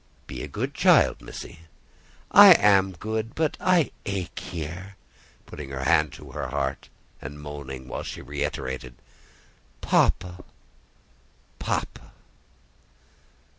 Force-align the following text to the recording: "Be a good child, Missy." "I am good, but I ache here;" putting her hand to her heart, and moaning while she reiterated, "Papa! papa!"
"Be 0.25 0.41
a 0.41 0.47
good 0.47 0.73
child, 0.73 1.21
Missy." 1.21 1.59
"I 2.31 2.53
am 2.53 2.93
good, 2.93 3.35
but 3.35 3.55
I 3.59 3.91
ache 4.03 4.39
here;" 4.39 4.95
putting 5.45 5.69
her 5.69 5.83
hand 5.83 6.11
to 6.13 6.31
her 6.31 6.47
heart, 6.47 6.89
and 7.21 7.39
moaning 7.39 7.87
while 7.87 8.01
she 8.01 8.19
reiterated, 8.23 8.95
"Papa! 9.79 10.43
papa!" 11.59 12.13